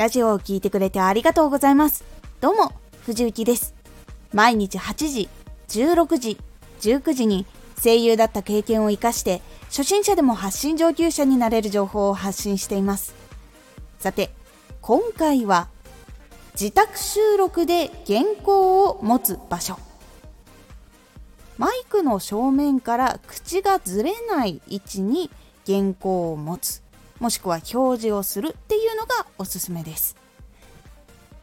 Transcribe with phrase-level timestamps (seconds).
[0.00, 2.06] ラジオを聴いてくれてありがとうございます。
[2.40, 2.72] どうも、
[3.04, 3.74] 藤幸です。
[4.32, 5.28] 毎日8時、
[5.68, 6.38] 16時、
[6.80, 7.44] 19時に
[7.84, 13.14] 声優だった経験を活かして、初心者でも発信上級者になれる情報を発信しています。
[13.98, 14.30] さて、
[14.80, 15.68] 今回は、
[16.54, 19.78] 自宅収録で原稿を持つ場所。
[21.58, 25.30] マイクの正面から口がずれない位置に
[25.66, 26.82] 原稿を持つ。
[27.20, 30.16] もしくは表示をするっていうのがおすすめです。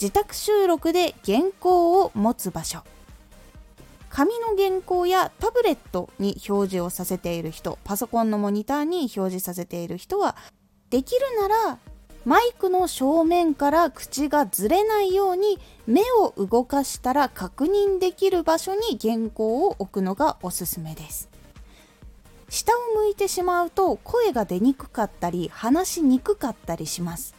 [0.00, 2.82] 自宅収録で原稿を持つ場所。
[4.08, 10.36] 紙の原稿やタブレットに表示をさせている人パソコンのモニターに表示させている人は
[10.90, 11.78] できるなら
[12.24, 21.28] マイクの正面から口がずれないように目を動かしたら確認できる場所に原稿を置くのがおすすめです。
[22.54, 27.34] 下を向いてしまうと声が出にくかったり話しにくかったりします。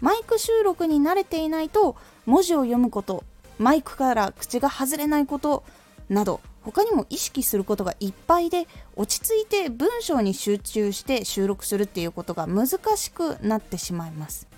[0.00, 1.94] マイク収録に慣れていないと
[2.26, 3.22] 文字を読むこと
[3.58, 5.62] マイクから口が外れないこと
[6.08, 8.66] など他にも意識することがいっぱいで
[8.96, 14.49] 落ち着いて文章に集中して収録するっていうことが難しくなってしまいます。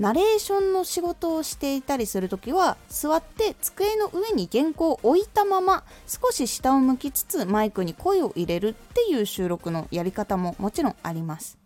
[0.00, 11.58] ナレーションの仕事をしていたりする時は座って机の上に原稿を置いたまま少し下を向きつつマイクに声を入れるっていう収録のやり方ももちろんあります。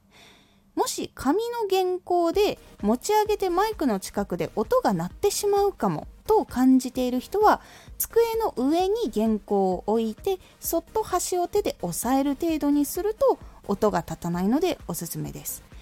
[0.74, 7.60] もし紙の原稿で持ち上げてマイクの近くで音が鳴ってしまうかもと感じている人は
[7.98, 15.73] 机の上に原稿を置いてそっと端を手で押さえる程度にすると音が立たないのでおすすめです。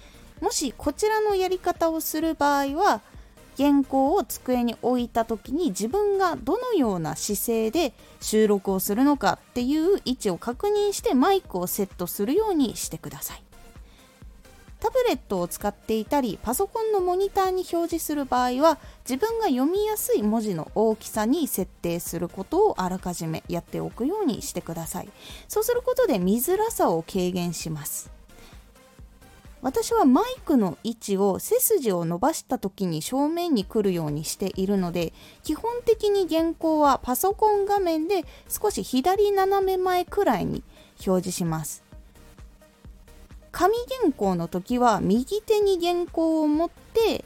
[0.43, 2.99] もしこちらのやり方をする場合は
[3.55, 13.43] 原稿を机に置いた時に自分がどのような姿勢で収録をするのかっていう位置を確認してマイクをセットするようにしてください。
[14.81, 25.09] タブレットを使っていたりパソコンのモニターに表示する場合は自分が読みやすい文字の大きさに設定することをあらかじめやっておくようにしてください。
[25.47, 28.22] そうすることで見づらさを軽減します。
[29.63, 40.63] 私はマイクの位置を背筋を伸ばした時に正面に来るようにしているので基本的に原稿はパソコン画面で少し左斜め前くらいに
[41.07, 41.81] 表示します。
[43.53, 47.23] 紙原稿の時は右手に原稿を持って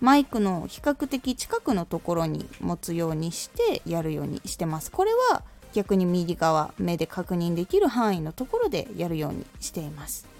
[0.00, 4.92] マイクの比較的近くのところに持つようにしてやるようにしてます。
[4.92, 5.42] これは
[5.72, 10.39] 逆に右側目で確認できる範囲のところでやるようにしています。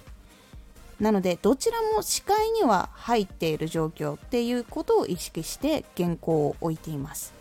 [1.00, 7.32] なのでどちらも視界には入っている状況っていうことを意識して原稿を置いています。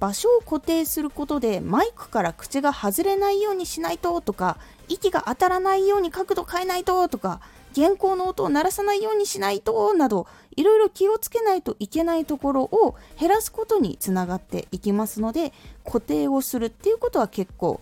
[0.00, 4.58] 場所を固定することでマイクから口が外れないようにしないととか
[4.88, 7.40] 息が当たらないように角度変えないととか
[7.74, 15.52] 原稿の音を鳴らさないようにしないとなどいろいろ気をつけないといけないところを減らすことにつながっていきますので
[15.84, 17.80] 固定をするっていうことは結構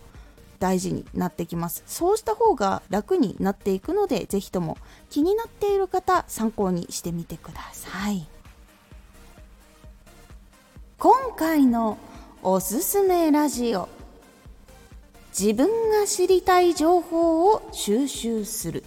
[0.59, 1.83] 大事になってきます。
[1.85, 4.77] そうした方が楽になっていくので是非とも
[5.09, 8.27] 気になっている方参考にしてみてください。
[10.97, 11.97] 今回の
[12.41, 13.87] おすすめラジオ。
[15.37, 18.83] 自分が知りたい情報を収集する。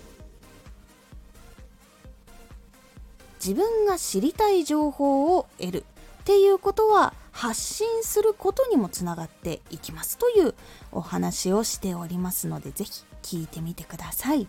[3.38, 5.84] 自分が知りたい情報を得る。
[6.22, 10.54] っていうことは発信することにもつながっていきますという
[10.92, 14.46] お話をしておりますのでぜひ聞いてみてください。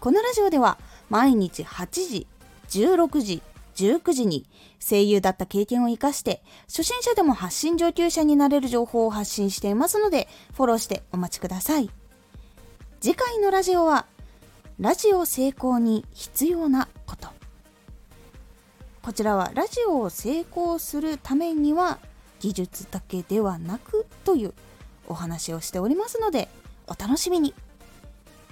[0.00, 0.78] このラジオでは
[1.10, 2.26] 毎日8時
[2.70, 3.42] 16時
[3.76, 4.46] 19時に
[4.80, 11.90] 声優だった経験を活かして初心者でも発信上級者になれる情報を発信していますのでフォローしてお待ちください。
[13.02, 14.06] 次回のラジオは
[14.80, 17.43] ラジオ成功に必要なこと。
[19.04, 21.98] こちらはラジオを成功するためには
[22.40, 24.54] 技術だけではなくという
[25.06, 26.48] お話をしておりますので
[26.86, 27.54] お楽しみに。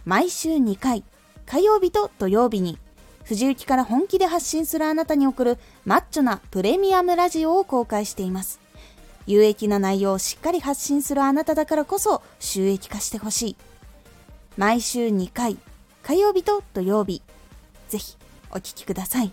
[0.04, 1.04] 毎週2回
[1.46, 2.78] 火曜日と土曜日に
[3.24, 8.60] 藤雪から本気で発信するあなたに送るマッチョなプレミアムラジオを公開しています。
[9.26, 13.56] 有益な内容をしっかり発信するあなただからこそ収益化してほしい。
[14.58, 15.56] 毎週2回
[16.02, 17.22] 火曜日と土曜日
[17.88, 18.18] ぜひ
[18.50, 19.32] お聴きください。